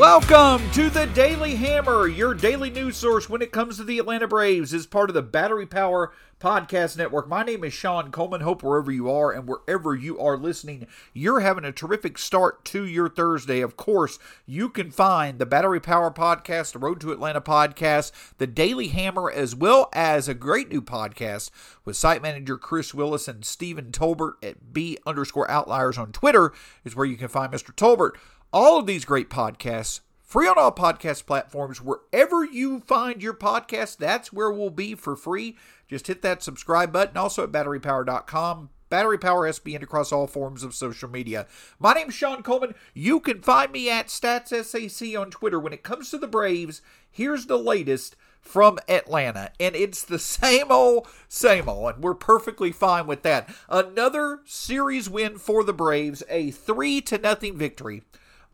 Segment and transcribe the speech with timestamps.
[0.00, 4.26] Welcome to the Daily Hammer, your daily news source when it comes to the Atlanta
[4.26, 7.28] Braves, is part of the Battery Power Podcast Network.
[7.28, 8.40] My name is Shawn Coleman.
[8.40, 12.86] Hope wherever you are and wherever you are listening, you're having a terrific start to
[12.86, 13.60] your Thursday.
[13.60, 18.46] Of course, you can find the Battery Power Podcast, the Road to Atlanta podcast, the
[18.46, 21.50] Daily Hammer, as well as a great new podcast
[21.84, 26.54] with site manager Chris Willis and Stephen Tolbert at B underscore outliers on Twitter,
[26.86, 27.74] is where you can find Mr.
[27.74, 28.12] Tolbert.
[28.52, 31.80] All of these great podcasts, free on all podcast platforms.
[31.80, 35.56] Wherever you find your podcast, that's where we'll be for free.
[35.86, 37.16] Just hit that subscribe button.
[37.16, 38.70] Also at batterypower.com.
[38.88, 41.46] Battery Power SBN across all forms of social media.
[41.78, 42.74] My name's Shawn Coleman.
[42.92, 45.60] You can find me at StatsSAC on Twitter.
[45.60, 49.52] When it comes to the Braves, here's the latest from Atlanta.
[49.60, 51.94] And it's the same old, same old.
[51.94, 53.48] And we're perfectly fine with that.
[53.68, 58.02] Another series win for the Braves, a 3 to nothing victory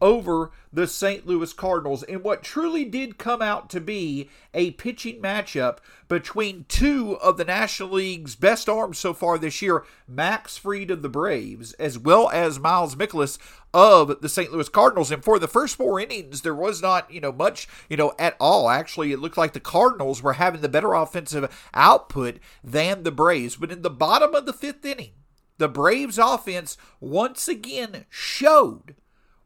[0.00, 1.26] over the St.
[1.26, 7.16] Louis Cardinals in what truly did come out to be a pitching matchup between two
[7.22, 11.72] of the National League's best arms so far this year, Max Fried of the Braves,
[11.74, 13.38] as well as Miles Mikolas
[13.72, 14.52] of the St.
[14.52, 15.10] Louis Cardinals.
[15.10, 18.36] And for the first four innings, there was not, you know, much, you know, at
[18.38, 18.68] all.
[18.68, 23.56] Actually, it looked like the Cardinals were having the better offensive output than the Braves.
[23.56, 25.12] But in the bottom of the fifth inning,
[25.58, 28.94] the Braves offense once again showed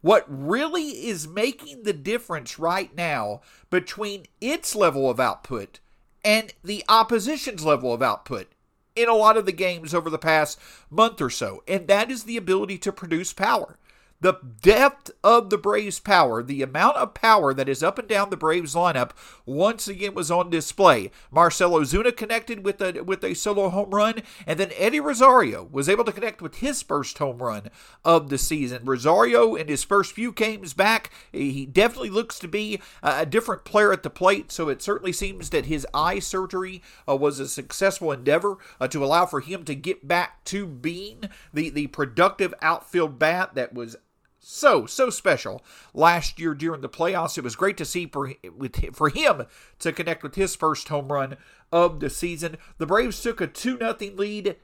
[0.00, 5.80] what really is making the difference right now between its level of output
[6.24, 8.48] and the opposition's level of output
[8.96, 10.58] in a lot of the games over the past
[10.90, 13.78] month or so, and that is the ability to produce power
[14.20, 18.30] the depth of the Braves' power, the amount of power that is up and down
[18.30, 19.10] the Braves lineup,
[19.46, 21.10] once again was on display.
[21.30, 25.88] Marcell Ozuna connected with a with a solo home run, and then Eddie Rosario was
[25.88, 27.70] able to connect with his first home run
[28.04, 28.84] of the season.
[28.84, 33.92] Rosario, in his first few games back, he definitely looks to be a different player
[33.92, 34.52] at the plate.
[34.52, 39.04] So it certainly seems that his eye surgery uh, was a successful endeavor uh, to
[39.04, 43.96] allow for him to get back to being the the productive outfield bat that was
[44.40, 45.62] so so special
[45.92, 47.38] last year during the playoffs.
[47.38, 49.46] It was great to see for with for him
[49.78, 51.36] to connect with his first home run
[51.70, 52.56] of the season.
[52.78, 54.56] The Braves took a two nothing lead.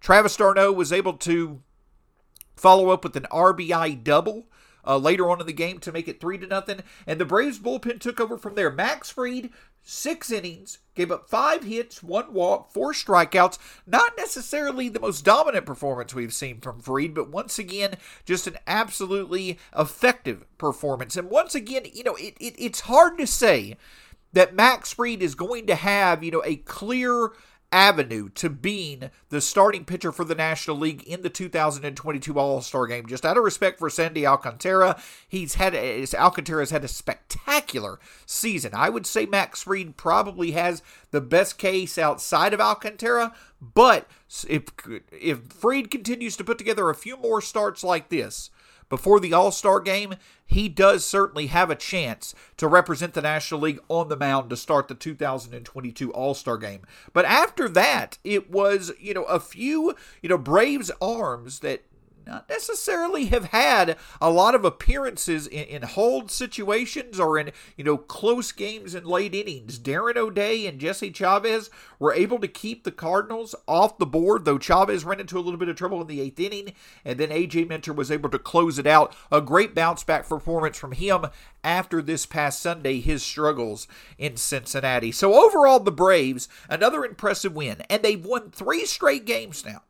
[0.00, 1.62] Travis d'Arnaud was able to
[2.54, 4.46] follow up with an RBI double
[4.86, 6.80] uh, later on in the game to make it three to nothing.
[7.06, 8.70] And the Braves bullpen took over from there.
[8.70, 9.50] Max Fried,
[9.84, 13.58] six innings, gave up five hits, one walk, four strikeouts.
[13.86, 18.56] Not necessarily the most dominant performance we've seen from Fried, but once again, just an
[18.66, 21.16] absolutely effective performance.
[21.16, 23.76] And once again, you know, it, it it's hard to say
[24.32, 27.30] that Max Fried is going to have, you know, a clear
[27.74, 32.86] avenue to being the starting pitcher for the National League in the 2022 All Star
[32.86, 33.06] game.
[33.06, 34.96] Just out of respect for Sandy Alcantara,
[35.28, 38.72] he's had Alcantara has had a spectacular season.
[38.74, 44.08] I would say Max Fried probably has the best case outside of Alcantara, but
[44.48, 44.66] if
[45.10, 48.50] if Fried continues to put together a few more starts like this,
[48.94, 50.14] before the All Star game,
[50.46, 54.56] he does certainly have a chance to represent the National League on the mound to
[54.56, 56.82] start the 2022 All Star game.
[57.12, 61.82] But after that, it was, you know, a few, you know, Braves arms that
[62.26, 67.84] not necessarily have had a lot of appearances in, in, hold situations or in you
[67.84, 69.78] know close games in late innings.
[69.78, 74.58] Darren O'Day and Jesse Chavez were able to keep the Cardinals off the board, though
[74.58, 76.72] Chavez ran into a little bit of trouble in the eighth inning,
[77.04, 79.14] and then AJ Minter was able to close it out.
[79.30, 81.26] A great bounce back performance from him
[81.62, 83.86] after this past Sunday, his struggles
[84.18, 85.12] in Cincinnati.
[85.12, 89.82] So overall, the Braves another impressive win, and they've won three straight games now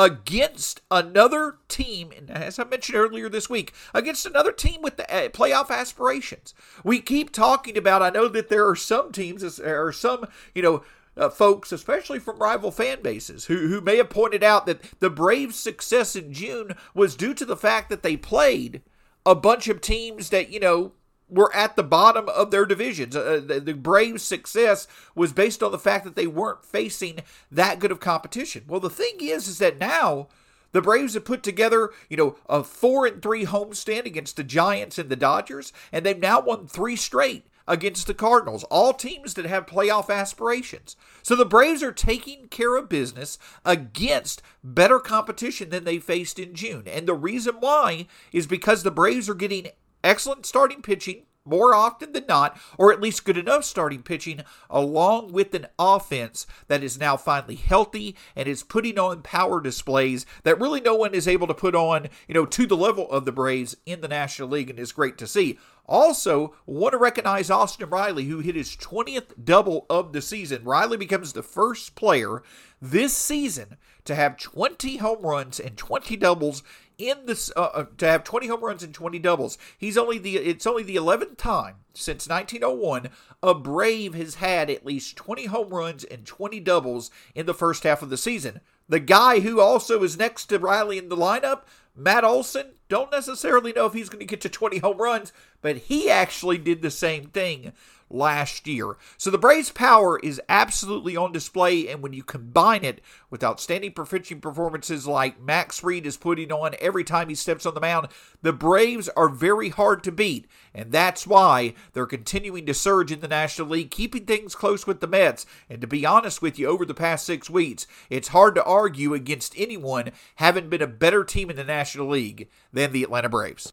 [0.00, 5.04] against another team, and as I mentioned earlier this week, against another team with the
[5.14, 6.54] uh, playoff aspirations.
[6.82, 10.62] We keep talking about, I know that there are some teams, there are some, you
[10.62, 10.82] know,
[11.18, 15.10] uh, folks, especially from rival fan bases, who, who may have pointed out that the
[15.10, 18.80] Braves' success in June was due to the fact that they played
[19.26, 20.92] a bunch of teams that, you know,
[21.30, 23.16] were at the bottom of their divisions.
[23.16, 27.78] Uh, the, the, Braves' success was based on the fact that they weren't facing that
[27.78, 28.64] good of competition.
[28.66, 30.28] Well, the thing is, is that now
[30.72, 34.98] the Braves have put together, you know, a four and three homestand against the Giants
[34.98, 39.46] and the Dodgers, and they've now won three straight against the Cardinals, all teams that
[39.46, 40.96] have playoff aspirations.
[41.22, 46.54] So the Braves are taking care of business against better competition than they faced in
[46.54, 46.84] June.
[46.86, 49.68] And the reason why is because the Braves are getting
[50.02, 55.32] excellent starting pitching more often than not, or at least good enough starting pitching, along
[55.32, 60.60] with an offense that is now finally healthy and is putting on power displays that
[60.60, 63.32] really no one is able to put on, you know, to the level of the
[63.32, 65.58] Braves in the National League, and is great to see.
[65.86, 70.62] Also, want to recognize Austin Riley, who hit his 20th double of the season.
[70.62, 72.42] Riley becomes the first player
[72.80, 76.62] this season to have 20 home runs and 20 doubles
[77.00, 79.58] in this uh, uh, to have 20 home runs and 20 doubles.
[79.76, 83.08] He's only the it's only the 11th time since 1901
[83.42, 87.84] a Brave has had at least 20 home runs and 20 doubles in the first
[87.84, 88.60] half of the season.
[88.88, 91.62] The guy who also is next to Riley in the lineup,
[91.96, 95.32] Matt Olson, don't necessarily know if he's going to get to 20 home runs,
[95.62, 97.72] but he actually did the same thing
[98.10, 98.96] last year.
[99.16, 103.92] So the Braves' power is absolutely on display, and when you combine it with outstanding
[103.92, 108.08] pitching performances like Max Fried is putting on every time he steps on the mound,
[108.42, 113.20] the Braves are very hard to beat, and that's why they're continuing to surge in
[113.20, 115.46] the National League, keeping things close with the Mets.
[115.68, 119.14] And to be honest with you, over the past six weeks, it's hard to argue
[119.14, 123.72] against anyone having been a better team in the National League than the Atlanta Braves.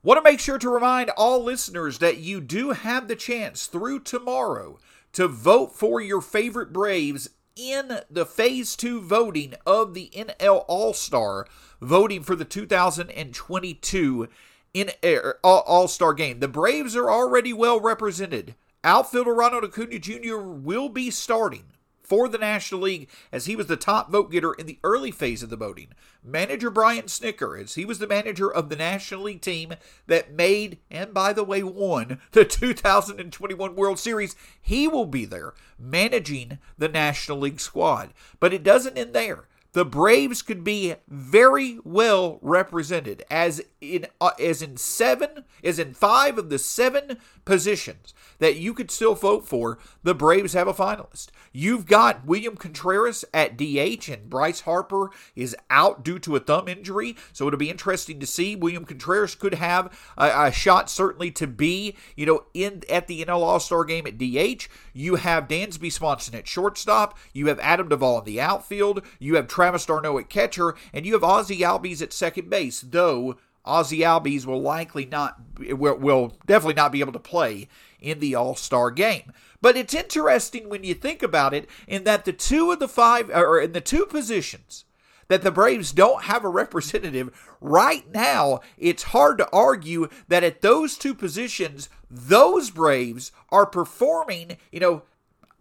[0.00, 4.00] Want to make sure to remind all listeners that you do have the chance through
[4.00, 4.78] tomorrow
[5.12, 10.94] to vote for your favorite Braves in the phase two voting of the NL All
[10.94, 11.48] Star,
[11.80, 14.28] voting for the 2022
[14.72, 16.38] in uh, All Star game.
[16.38, 18.54] The Braves are already well represented.
[18.84, 20.36] Outfielder Ronald Acuna Jr.
[20.36, 21.64] will be starting
[22.08, 25.42] for the National League as he was the top vote getter in the early phase
[25.42, 25.88] of the voting.
[26.24, 29.74] Manager Brian Snitker, as he was the manager of the National League team
[30.06, 35.54] that made, and by the way, won the 2021 World Series, he will be there
[35.78, 38.12] managing the National League squad.
[38.40, 39.46] But it doesn't end there
[39.78, 45.94] the Braves could be very well represented as in uh, as in seven as in
[45.94, 49.78] five of the seven positions that you could still vote for.
[50.02, 51.28] The Braves have a finalist.
[51.52, 56.66] You've got William Contreras at DH, and Bryce Harper is out due to a thumb
[56.66, 57.14] injury.
[57.32, 58.56] So it'll be interesting to see.
[58.56, 63.24] William Contreras could have a, a shot certainly to be you know in at the
[63.24, 64.68] NL All Star game at DH.
[64.98, 67.16] You have Dansby Swanson at shortstop.
[67.32, 69.02] You have Adam Duvall in the outfield.
[69.20, 73.36] You have Travis d'Arnaud at catcher, and you have Ozzie Albies at second base, though
[73.64, 77.68] Ozzie Albies will likely not, will, will definitely not be able to play
[78.00, 79.32] in the All Star game.
[79.60, 83.30] But it's interesting when you think about it, in that the two of the five,
[83.30, 84.84] or in the two positions
[85.28, 87.30] that the Braves don't have a representative
[87.60, 94.56] right now, it's hard to argue that at those two positions, those Braves are performing,
[94.72, 95.02] you know,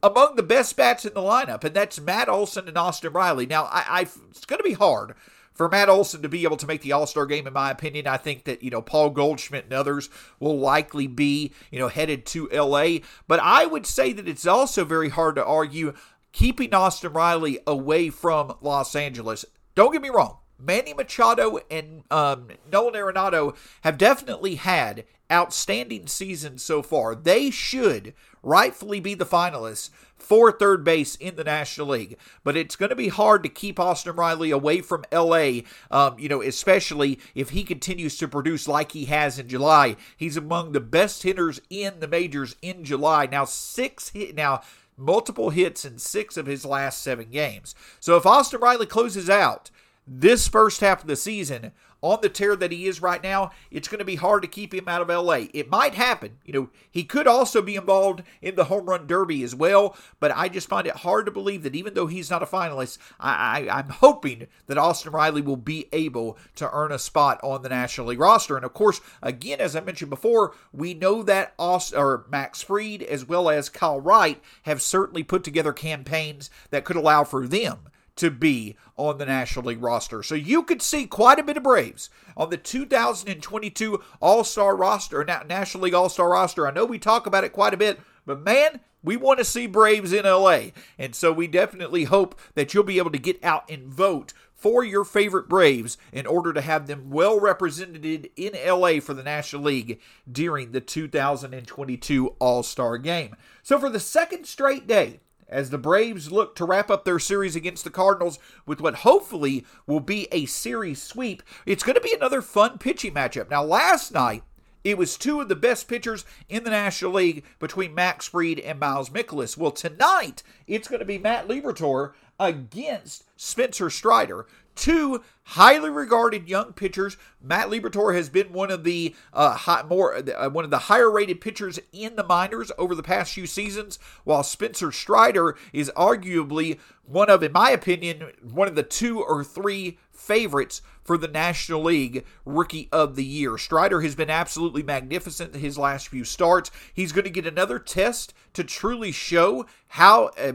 [0.01, 3.45] among the best bats in the lineup, and that's Matt Olson and Austin Riley.
[3.45, 5.15] Now, I, I it's going to be hard
[5.57, 8.05] for Matt Olson to be able to make the All Star game, in my opinion,
[8.05, 10.07] I think that, you know, Paul Goldschmidt and others
[10.39, 12.99] will likely be, you know, headed to LA.
[13.27, 15.95] But I would say that it's also very hard to argue
[16.31, 19.45] keeping Austin Riley away from Los Angeles.
[19.77, 20.37] Don't get me wrong.
[20.57, 27.13] Manny Machado and um, Nolan Arenado have definitely had outstanding seasons so far.
[27.13, 32.17] They should rightfully be the finalists for third base in the National League.
[32.43, 35.59] But it's going to be hard to keep Austin Riley away from LA,
[35.91, 39.95] um, you know, especially if he continues to produce like he has in July.
[40.17, 43.27] He's among the best hitters in the majors in July.
[43.27, 44.61] Now, six hit, now,
[44.97, 47.75] multiple hits in six of his last seven games.
[47.99, 49.69] So if Austin Riley closes out
[50.07, 53.87] this first half of the season on the tear that he is right now, it's
[53.87, 55.45] going to be hard to keep him out of LA.
[55.53, 56.37] It might happen.
[56.45, 60.31] You know, he could also be involved in the home run derby as well, but
[60.35, 63.67] I just find it hard to believe that even though he's not a finalist, I,
[63.67, 67.69] I, I'm hoping that Austin Riley will be able to earn a spot on the
[67.69, 68.55] National League roster.
[68.55, 73.01] And of course, again, as I mentioned before, we know that Austin, or Max Fried
[73.03, 77.79] as well as Kyle Wright have certainly put together campaigns that could allow for them
[78.17, 80.23] to be on the National League roster.
[80.23, 85.23] So you could see quite a bit of Braves on the 2022 All Star roster,
[85.23, 86.67] National League All Star roster.
[86.67, 89.67] I know we talk about it quite a bit, but man, we want to see
[89.67, 90.71] Braves in LA.
[90.97, 94.83] And so we definitely hope that you'll be able to get out and vote for
[94.83, 99.61] your favorite Braves in order to have them well represented in LA for the National
[99.61, 103.35] League during the 2022 All Star game.
[103.61, 107.55] So for the second straight day, as the Braves look to wrap up their series
[107.55, 111.43] against the Cardinals with what hopefully will be a series sweep.
[111.65, 113.49] It's going to be another fun pitching matchup.
[113.49, 114.43] Now, last night,
[114.83, 118.79] it was two of the best pitchers in the National League between Max Fried and
[118.79, 119.57] Miles Mikolas.
[119.57, 124.45] Well, tonight, it's going to be Matt Liberatore against Spencer Strider
[124.77, 127.17] two highly regarded young pitchers.
[127.41, 131.09] Matt Liberatore has been one of the uh, high, more uh, one of the higher
[131.09, 136.79] rated pitchers in the minors over the past few seasons, while Spencer Strider is arguably
[137.03, 141.83] one of, in my opinion, one of the two or three favorites for the National
[141.83, 143.57] League Rookie of the Year.
[143.57, 146.69] Strider has been absolutely magnificent his last few starts.
[146.93, 150.53] He's going to get another test to truly show how uh,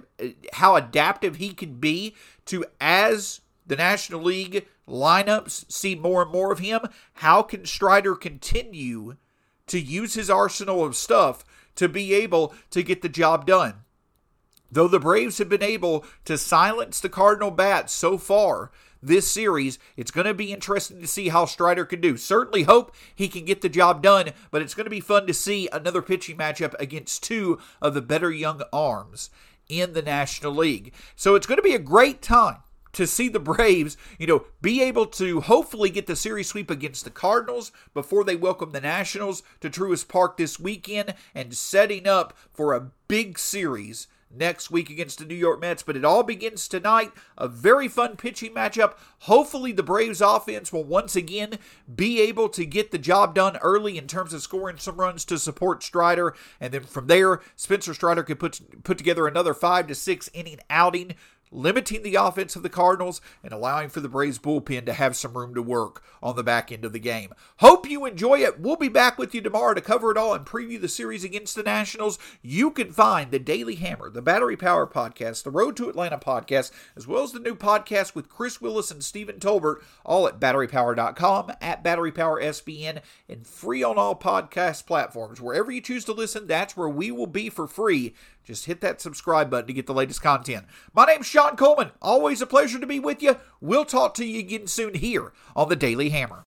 [0.52, 2.14] how adaptive he can be
[2.45, 6.81] to as the National League lineups see more and more of him,
[7.14, 9.16] how can Strider continue
[9.66, 11.45] to use his arsenal of stuff
[11.76, 13.75] to be able to get the job done?
[14.71, 18.71] Though the Braves have been able to silence the Cardinal bats so far
[19.02, 22.16] this series, it's going to be interesting to see how Strider can do.
[22.16, 25.35] Certainly hope he can get the job done, but it's going to be fun to
[25.35, 29.28] see another pitching matchup against two of the better young arms
[29.69, 30.95] in the National League.
[31.16, 32.59] So it's going to be a great time
[32.92, 37.04] to see the Braves, you know, be able to hopefully get the series sweep against
[37.04, 42.37] the Cardinals before they welcome the Nationals to Truist Park this weekend and setting up
[42.52, 45.82] for a big series next week against the New York Mets.
[45.82, 47.12] But it all begins tonight.
[47.37, 48.94] A very fun pitching matchup.
[49.20, 51.58] Hopefully, the Braves offense will once again
[51.94, 55.38] be able to get the job done early in terms of scoring some runs to
[55.38, 56.34] support Strider.
[56.61, 60.61] And then from there, Spencer Strider could put, put together another five to six inning
[60.70, 61.14] outing
[61.52, 65.37] limiting the offense of the Cardinals and allowing for the Braves bullpen to have some
[65.37, 67.32] room to work on the back end of the game.
[67.59, 68.59] Hope you enjoy it.
[68.59, 71.54] We'll be back with you tomorrow to cover it all and preview the series against
[71.54, 72.18] the Nationals.
[72.40, 76.73] You can find the Daily Hammer, the Battery Power podcast, the Road to Atlanta podcast,
[76.97, 81.52] as well as the new podcast with Chris Willis and Stephen Tolbert, all at batterypower.com,
[81.61, 85.40] at batterypowersbn, and free on all podcast platforms.
[85.40, 89.00] Wherever you choose to listen, that's where we will be for free just hit that
[89.00, 90.66] subscribe button to get the latest content.
[90.92, 91.92] My name's Shawn Coleman.
[92.00, 93.37] Always a pleasure to be with you.
[93.61, 96.44] We'll talk to you again soon here on the Daily Hammer.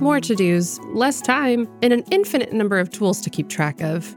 [0.00, 4.16] More to dos, less time, and an infinite number of tools to keep track of.